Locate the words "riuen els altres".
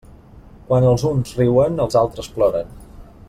1.41-2.31